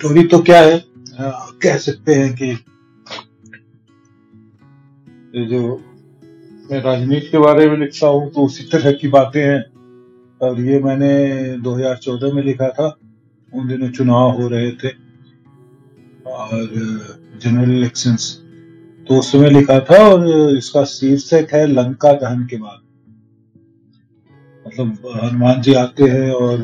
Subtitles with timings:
[0.00, 0.74] Story तो क्या है?
[1.20, 1.30] आ,
[1.62, 2.52] कह सकते हैं कि
[5.46, 5.60] जो
[6.70, 9.60] मैं राजनीति के बारे में लिखता हूँ तो उसी तरह की बातें हैं।
[10.40, 11.12] और ये मैंने
[11.60, 12.96] 2014 में लिखा था।
[13.54, 14.88] उन दिनों चुनाव हो रहे थे।
[16.26, 16.64] और
[17.42, 18.42] जनरल इलेक्शंस
[19.08, 22.80] तो उस समय लिखा था और इसका शीर्षक है लंका दहन के बाद।
[24.66, 26.56] मतलब हनुमान जी आते हैं और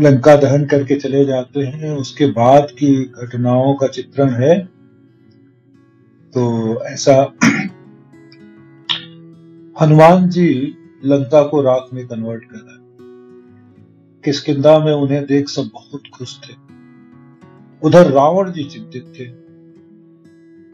[0.00, 4.64] लंका दहन करके चले जाते हैं। उसके बाद की घटनाओं का चित्रण है।
[6.34, 7.32] तो ऐसा
[9.80, 12.74] हनुमान जी लंका को राख में कन्वर्ट कर रहे
[14.24, 16.54] किसकिदा में उन्हें देख सब बहुत खुश थे।
[17.82, 19.44] उधर रावण जी चिंतित थे।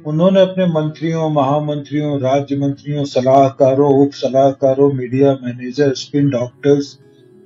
[0.07, 6.99] उन्होंने अपने मंत्रियों, महामंत्रियों, राज्य मंत्रियों, सलाहकारों उप सलाहकारों media manager spin doctors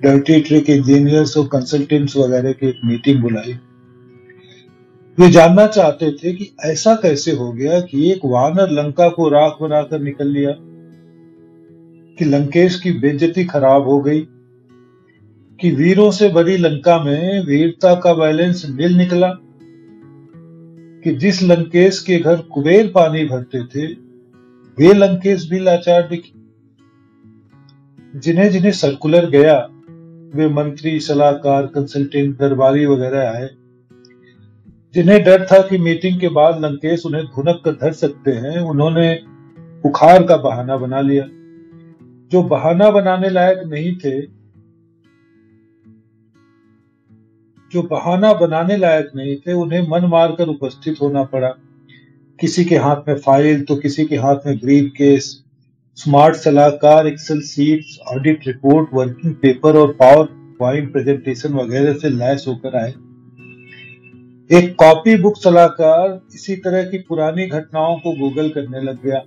[0.03, 3.53] dirty trick engineers और कंसल्टेंट्स वगैरह की एक मीटिंग बुलाई।
[5.19, 9.57] वे जानना चाहते थे कि ऐसा कैसे हो गया कि एक वानर लंका को राख
[9.61, 10.51] बनाकर निकल लिया,
[12.17, 14.21] कि लंकेश की बेजती खराब हो गई,
[15.61, 19.29] कि वीरों से भरी लंका में वीरता का बैलेंस मिल निकला,
[21.03, 23.93] कि जिस लंकेश के घर कुबेर पानी भरते थे,
[24.77, 26.45] वे लंकेश भी लाचार दिखे।
[28.19, 29.69] जिन्हें जिन्हें सर्कुलर गया
[30.35, 33.49] वे मंत्री, सलाहकार कंसल्टेंट दरबारी वगैरह आए।
[34.93, 39.19] जिन्हें डर था कि मीटिंग के बाद लंकेश उन्हें भुनक कर धर सकते हैं, उन्होंने
[39.59, 41.25] बुखार का बहाना बना लिया।
[42.31, 44.21] जो बहाना बनाने लायक नहीं थे,
[47.71, 51.49] जो बहाना बनाने लायक नहीं थे, उन्हें मन मारकर उपस्थित होना पड़ा।
[52.39, 55.44] किसी के हाथ में फ़ाइल तो किसी के हाथ में ब्रीफ केस
[55.97, 60.25] स्मार्ट सलाहकार excel sheets audit report working paper और पावर
[60.59, 62.89] पॉइंट प्रेजेंटेशन वगैरह से लैस होकर आए।
[64.49, 69.23] एक कॉपी बुक सलाहकार इसी तरह की पुरानी घटनाओं को गूगल करने लग गया।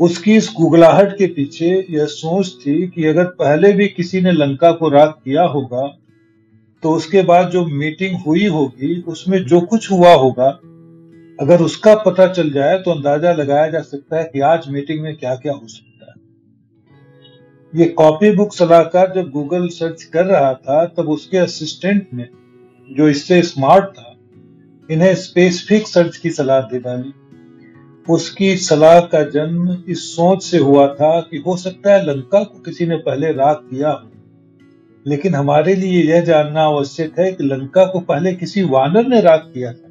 [0.00, 4.72] उसकी इस गुगलाहट के पीछे यह सोच थी कि अगर पहले भी किसी ने लंका
[4.72, 5.86] को राग किया होगा
[6.82, 10.58] तो उसके बाद जो मीटिंग हुई होगी, उसमें जो कुछ हुआ होगा
[11.40, 15.16] अगर उसका पता चल जाए तो अंदाज़ा लगाया जा सकता है कि आज मीटिंग में
[15.16, 16.14] क्या क्या हो सकता है।
[17.80, 22.28] ये कॉपी बुक सलाहकार जब गूगल सर्च कर रहा था, तब उसके असिस्टेंट ने,
[22.90, 24.16] जो इससे स्मार्ट था,
[24.90, 27.12] इन्हें स्पेसिफिक सर्च की सलाह दे डाली।
[28.12, 32.58] उसकी सलाह का जन्म इस सोच से हुआ था कि हो सकता है लंका को
[32.58, 34.10] किसी ने पहले राग किया हो।
[35.06, 39.40] लेकिन हमारे लिए यह जानना आवश्यक है कि लंका को पहले किसी वानर ने राग
[39.40, 39.87] किया था।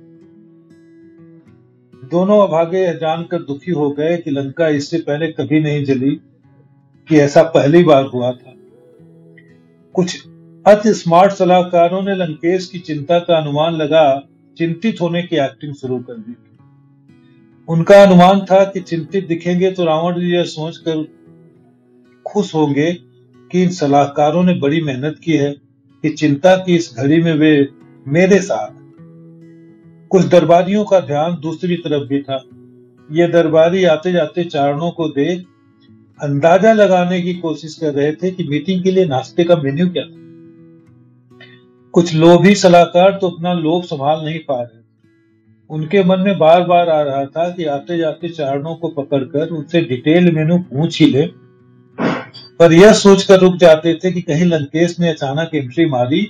[2.12, 6.12] दोनों अभागे यह जानकर दुखी हो गए कि लंका इससे पहले कभी नहीं जली,
[7.10, 8.54] कि ऐसा पहली बार हुआ था।
[9.96, 10.24] कुछ
[10.66, 14.24] अति स्मार्ट सलाहकारों ने लंकेश की चिंता का अनुमान लगा,
[14.58, 16.36] चिंतित होने की एक्टिंग शुरू कर दी
[17.68, 21.06] उनका अनुमान था कि चिंतित दिखेंगे तो रावण जी यह सोचकर
[22.26, 22.92] खुश होंगे
[23.52, 27.70] कि इन सलाहकारों ने बड़ी मेहनत की है, कि चिंता की इस घड़ी में वे
[28.08, 28.77] मेरे साथ
[30.12, 32.44] कुछ दरबारियों का ध्यान दूसरी तरफ़ भी था।
[33.10, 35.46] ये दरबारी आते जाते चारणों को देख
[36.20, 40.04] अंदाज़ा लगाने की कोशिश कर रहे थे कि मीटिंग के लिए नाश्ते का मेन्यू क्या
[40.04, 40.16] था।
[41.94, 44.86] कुछ लोभी सलाहकार तो अपना लोभ संभाल नहीं पा रहे
[45.70, 49.82] उनके मन में बार बार आ रहा था कि आते जाते चारणों को पकड़कर उनसे
[49.82, 51.26] डिटेल मेनू पूछ ही ले।
[52.60, 56.28] पर यह सोचकर रुक जाते थे कि कहीं लंकेश ने अचानक एंट्री मारी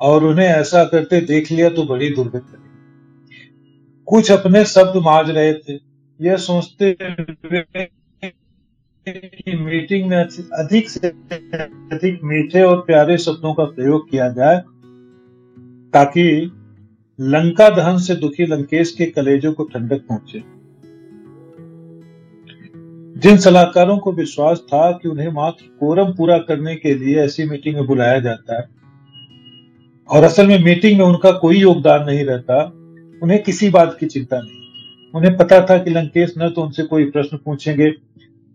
[0.00, 2.64] और उन्हें ऐसा करते देख लिया तो बड़ी दुर्गति
[4.08, 5.74] कुछ अपने शब्द माज रहे थे।
[6.20, 6.96] यह सोचते
[9.06, 14.58] कि मीटिंग में अधिक से अधिक मीठे और प्यारे शब्दों का प्रयोग किया जाए,
[15.94, 16.24] ताकि
[17.18, 20.42] लंका दहन से दुखी लंकेश के कलेजों को ठंडक पहुँचे।
[23.20, 27.76] जिन सलाहकारों को विश्वास था कि उन्हें मात्र कोरम पूरा करने के लिए ऐसी मीटिंग
[27.76, 28.68] में बुलाया जाता है,
[30.08, 32.64] और असल में मीटिंग में उनका कोई योगदान नहीं रहता
[33.22, 37.04] उन्हें किसी बात की चिंता नहीं। उन्हें पता था कि लंकेश न तो उनसे कोई
[37.10, 37.92] प्रश्न पूछेंगे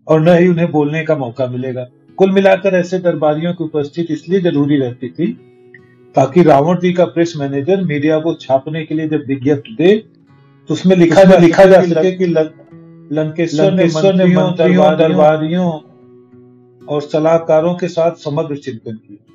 [0.07, 1.87] और न ही उन्हें बोलने का मौका मिलेगा।
[2.17, 5.31] कुल मिलाकर ऐसे दरबारियों की उपस्थिति इसलिए ज़रूरी रहती थी
[6.15, 9.95] ताकि रावण जी का प्रेस मैनेजर मीडिया को छापने के लिए जब विज्ञप्ति दे
[10.69, 13.85] तो उसमें लिखा जा लिखा जा सके कि लंकेश्वर ने
[14.25, 15.71] मंत्रियों दरबारियों
[16.81, 19.30] और सलाहकारों के साथ समग्र चिंतन किया।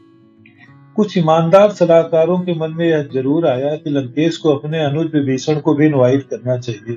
[0.96, 5.58] कुछ ईमानदार सलाहकारों के मन में यह ज़रूर आया कि लंकेश को अपने अनुज विभीषण
[5.60, 6.96] को भी इनवाइट करना चाहिए।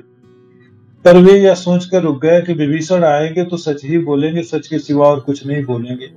[1.04, 4.78] पर वे यह सोचकर रुक गए कि विभीषण आएँगे तो सच ही बोलेंगे, सच के
[4.78, 6.10] सिवा और कुछ नहीं बोलेंगे।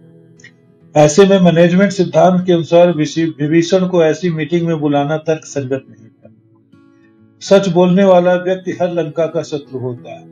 [0.96, 6.08] ऐसे में मैनेजमेंट सिद्धांत के अनुसार विभीषण को ऐसी मीटिंग में बुलाना तर्क संगत नहीं
[6.08, 6.30] था।
[7.42, 10.24] सच बोलने वाला व्यक्ति हर लंका का शत्रु होता है।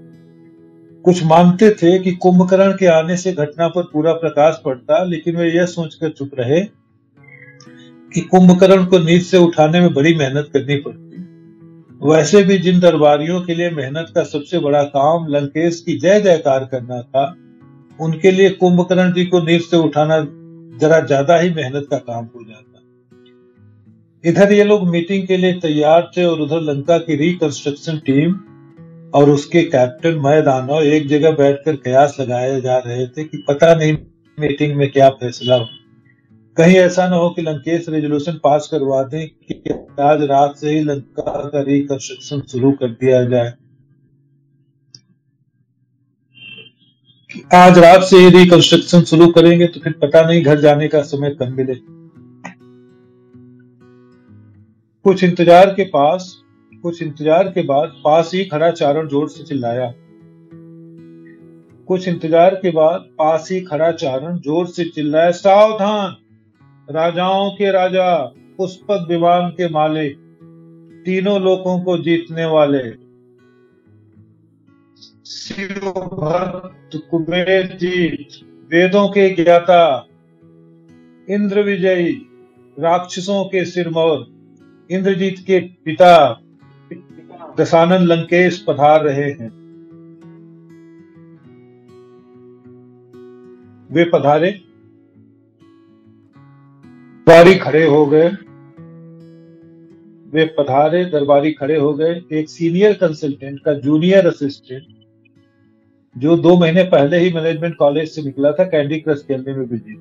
[1.06, 5.50] कुछ मानते थे कि कुंभकर्ण के आने से घटना पर पूरा प्रकाश पड़ता, लेकिन वे
[5.50, 6.60] यह सोचकर चुप रहे
[8.14, 11.10] कि कुंभकर्ण को नीच से उठाने में बड़ी मेहनत करनी पड़ती
[12.02, 16.64] वैसे भी जिन दरबारियों के लिए मेहनत का सबसे बड़ा काम लंकेश की जय जयकार
[16.66, 17.26] करना था,
[18.00, 20.20] उनके लिए कुंभकर्ण जी को नीच से उठाना
[20.80, 22.70] जरा ज़्यादा ही मेहनत का काम हो जाता।
[24.24, 28.34] इधर ये लोग मीटिंग के लिए तैयार थे और उधर लंका की रिकंस्ट्रक्शन टीम
[29.14, 33.74] और उसके कैप्टन मय दानव एक जगह बैठकर कयास लगाए जा रहे थे कि पता
[33.76, 33.98] नहीं
[34.38, 35.66] मीटिंग में क्या फैसला हो।
[36.58, 40.80] कहीं ऐसा ना हो कि लंकेश रेजोल्यूशन पास करवा दें कि आज रात से ही
[40.84, 43.54] लंका का रिकंस्ट्रक्शन शुरू कर दिया जाए।
[47.56, 51.36] आज रात से ही रिकंस्ट्रक्शन शुरू करेंगे तो फिर पता नहीं घर जाने का समय
[51.42, 51.76] कब मिले।
[55.06, 56.36] कुछ इंतज़ार के पास,
[56.84, 59.92] कुछ इंतज़ार के बाद पास ही खड़ा चारण ज़ोर से चिल्लाया।
[61.88, 66.16] कुछ इंतज़ार के बाद पास ही खड़ा चारण ज़ोर से चिल्लाया, सावधान!
[66.92, 70.18] राजाओं के राजा पुष्पक विमान के मालिक,
[71.06, 72.92] तीनों लोगों को जीतने वाले।
[75.26, 78.28] शिव भक्त कुबेर जी,
[78.72, 80.08] वेदों के ज्ञाता
[81.30, 82.12] इंद्र विजयी
[82.80, 84.28] राक्षसों के सिरमौर,
[84.92, 86.42] इंद्रजीत के पिता
[87.60, 89.62] दशानंद लंकेश पधार रहे हैं।
[93.92, 94.71] वे पधारे।
[97.28, 98.28] दरबारी खड़े हो गए।
[100.34, 104.84] वे पधारे, दरबारी खड़े हो गए। एक सीनियर कंसल्टेंट का जूनियर असिस्टेंट
[106.16, 109.96] जो दो महीने पहले ही मैनेजमेंट कॉलेज से निकला था कैंडी क्रश खेलने में बिज़ी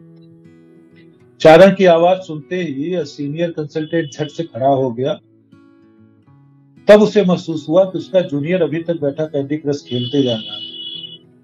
[1.40, 5.14] चारण की आवाज़ सुनते ही सीनियर कंसल्टेंट झट से खड़ा हो गया।
[6.88, 10.56] तब उसे महसूस हुआ कि उसका जूनियर अभी तक बैठा कैंडी क्रश खेलते जा रहा
[10.56, 10.69] है।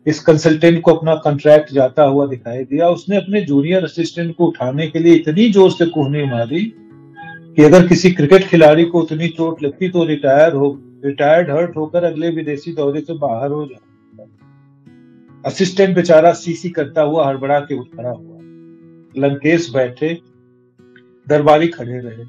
[0.06, 4.86] इस कंसल्टेंट को अपना कॉन्ट्रैक्ट जाता हुआ दिखाई दिया। उसने अपने जूनियर असिस्टेंट को उठाने
[4.86, 6.64] के लिए इतनी ज़ोर से कुहनी मारी
[7.56, 12.04] कि अगर किसी क्रिकेट खिलाड़ी को उतनी चोट लगती तो रिटायर हो रिटायर्ड हर्ट होकर
[12.04, 14.24] अगले विदेशी दौरे से बाहर हो जाए
[15.44, 18.38] असिस्टेंट बेचारा सीसी करता हुआ हड़बड़ा के उठ खड़ा हुआ।
[19.16, 20.08] लंकेश बैठे,
[21.26, 22.24] दरबारी खड़े रहे।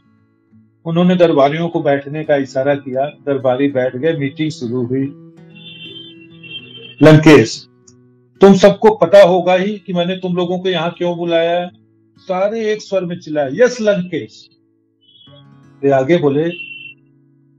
[0.85, 5.06] उन्होंने दरबारियों को बैठने का इशारा किया। दरबारी बैठ गए मीटिंग शुरू हुई।
[7.01, 7.67] लंकेश,
[8.41, 11.69] तुम सबको पता होगा ही कि मैंने तुम लोगों को यहाँ क्यों बुलाया है।
[12.17, 14.49] सारे एक स्वर में चिल्लाए यस लंकेश।
[15.83, 16.45] वे आगे बोले,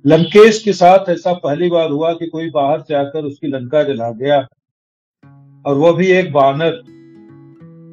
[0.07, 4.11] लंकेश के साथ ऐसा पहली बार हुआ कि कोई बाहर से आकर उसकी लंका जला
[4.11, 4.39] गया।
[5.67, 6.83] और वो भी एक बानर।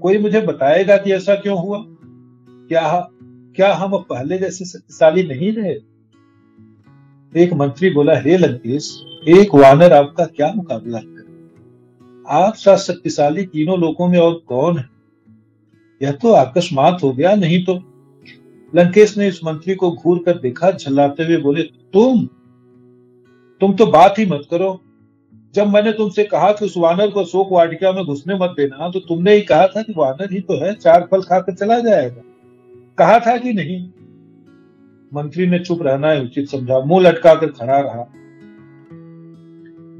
[0.01, 1.85] कोई मुझे बताएगा कि ऐसा क्यों हुआ?
[2.69, 3.09] क्या
[3.55, 5.75] क्या हम पहले जैसे शक्तिशाली नहीं रहे?
[7.43, 11.14] एक मंत्री बोला, हे लंकेश, एक वानर आपका क्या मुकाबला कर
[12.29, 14.89] आप सा शक्तिशाली तीनों लोगों में और कौन है?
[16.01, 17.73] यह तो अकस्मात हो गया, नहीं तो।
[18.75, 22.25] लंकेश ने इस मंत्री को घूर कर देखा, झल्लाते हुए बोले, तुम?
[23.61, 24.81] तुम तो बात ही मत करो।
[25.55, 28.99] जब मैंने तुमसे कहा कि उस वानर को अशोक वाटिका में घुसने मत देना तो
[28.99, 32.21] तुमने ही कहा था कि वानर ही तो है, चार फल खाकर चला जाएगा।
[32.97, 33.89] कहा था कि नहीं?
[35.13, 38.13] मंत्री ने चुप रहना है, उचित समझा, मुँह लटका कर खड़ा रहा।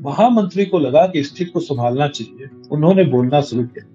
[0.05, 3.85] महामंत्री को लगा कि स्थिति को संभालना चाहिए। उन्होंने बोलना शुरू किया।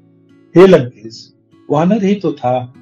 [0.56, 1.32] हे लंकेश,
[1.70, 2.74] वानर ही तो था।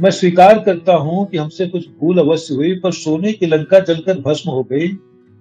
[0.00, 4.20] मैं स्वीकार करता हूँ कि हमसे कुछ भूल अवश्य हुई, पर सोने की लंका जलकर
[4.20, 4.98] भस्म हो गई।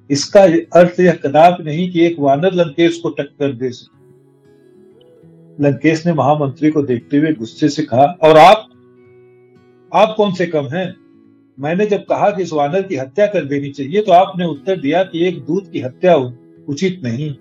[0.10, 0.42] इसका
[0.80, 6.72] अर्थ यह कदाप नहीं कि एक वानर लंकेश को टक्कर दे सके। लंकेश ने महामंत्री
[6.72, 8.70] को देखते हुए गुस्से से कहा, और आप?
[9.94, 10.96] आप कौन से कम हैं?
[11.60, 15.04] मैंने जब कहा कि इस वानर की हत्या कर देनी चाहिए तो आपने उत्तर दिया
[15.04, 16.16] कि एक दूध की हत्या
[16.70, 17.36] उचित नहीं।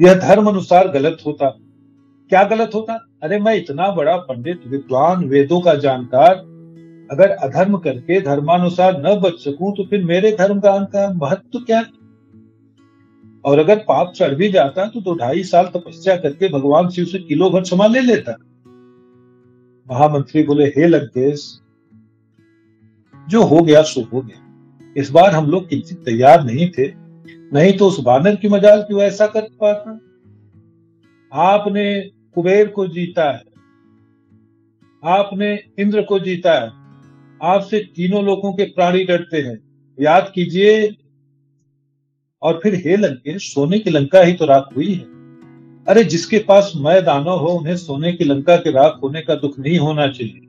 [0.00, 1.50] यह धर्म अनुसार गलत होता।
[2.28, 3.06] क्या गलत होता?
[3.22, 6.34] अरे मैं इतना बड़ा पंडित विद्वान वेदों का जानकार
[7.10, 11.78] अगर अधर्म करके धर्मानुसार न बच सकूँ तो फिर मेरे धर्म का का महत्व क्या
[11.78, 12.04] है?
[13.44, 17.18] और अगर पाप चढ़ भी जाता तो, तो ढाई साल तपस्या करके भगवान शिव से
[17.18, 18.36] किलो भर क्षमा ले लेता।
[19.90, 21.60] महामंत्री बोले हे लंकेश
[23.28, 24.40] जो हो गया सो हो गया।
[24.96, 27.03] इस बार हम लोग किसी तैयार नहीं थे।
[27.54, 29.90] नहीं तो उस बानर की मजाल क्यों ऐसा कर पाता?
[31.32, 33.42] आपने कुबेर को जीता है।
[35.04, 36.70] आपने इंद्र को जीता है।
[37.42, 39.58] आपसे तीनों लोगों के प्राणी डरते हैं।
[40.00, 40.96] याद कीजिए,
[42.42, 45.04] और फिर हे लंके, सोने की लंका ही तो राख हुई है।
[45.84, 49.58] अरे जिसके पास मैं दानव हो, उन्हें सोने की लंका के राख होने का दुख
[49.58, 50.40] नहीं होना चाहिए।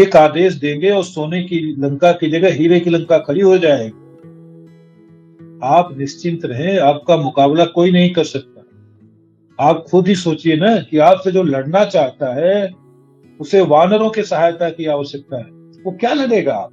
[0.00, 4.03] एक आदेश देंगे और सोने की लंका की जगह हीरे की लंका खड़ी हो जाएगी।
[5.62, 8.62] आप निश्चिंत रहें, आपका मुकाबला कोई नहीं कर सकता।
[9.58, 12.70] आप खुद ही सोचिए ना कि आपसे जो लड़ना चाहता है,
[13.40, 15.50] उसे वानरों की सहायता की आवश्यकता है।
[15.84, 16.70] वो क्या लड़ेगा आप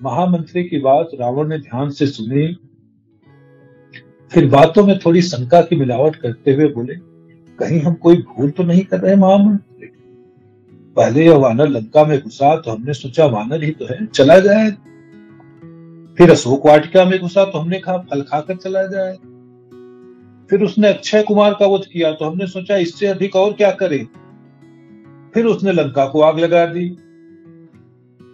[0.00, 2.46] महामंत्री की बात रावण ने ध्यान से सुनी।
[4.32, 6.94] फिर बातों में थोड़ी शंका की मिलावट करते हुए बोले,
[7.58, 9.86] कहीं हम कोई भूल तो नहीं कर रहे महामंत्री?
[10.96, 14.70] पहले यह वानर लंका में घुसा तो हमने सोचा वानर ही तो है, चला जाए।
[16.18, 19.14] फिर अशोक वाटिका में घुसा तो हमने कहा, फल खाकर चला जाए।
[20.50, 23.98] फिर उसने अक्षय कुमार का वध किया तो हमने सोचा, इससे अधिक और क्या करे?
[25.34, 26.96] फिर उसने लंका को आग लगा दी।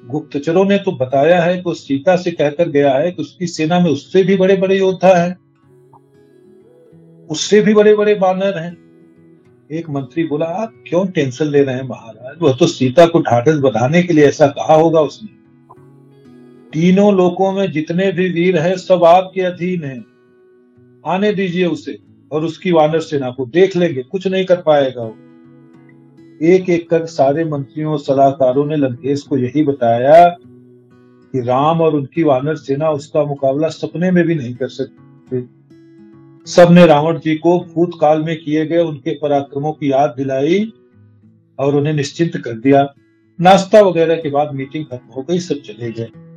[0.06, 3.90] गुप्तचरों ने तो बताया है कि सीता से कहकर गया है कि उसकी सेना में
[3.90, 5.36] उससे भी बड़े बड़े योद्धा हैं।
[7.26, 8.76] उससे भी बड़े बड़े बानर हैं।
[9.72, 12.36] एक मंत्री बोला, आप क्यों टेंशन ले रहे हैं महाराज?
[12.42, 15.39] वह तो सीता को ढाढ़स बढ़ाने के लिए ऐसा कहा होगा उसने।
[16.72, 20.04] तीनों लोगों में जितने भी वीर हैं, सब आपके अधीन हैं।
[21.06, 21.98] आने दीजिए उसे
[22.32, 25.16] और उसकी वानर सेना को देख लेंगे, कुछ नहीं कर पाएगा वो।
[26.42, 30.28] एक एक कर सारे मंत्रियों और सलाहकारों ने लंकेश को यही बताया
[31.34, 35.42] कि राम और उनकी वानर सेना उसका मुकाबला सपने में भी नहीं कर सकते।
[36.50, 40.72] सबने रावण जी को भूतकाल में किए गए उनके पराक्रमों की याद दिलाई
[41.58, 42.94] और उन्हें निश्चिंत कर दिया।
[43.40, 46.29] नाश्ता वगैरह के बाद मीटिंग खत्म हो गई, सब चले गए।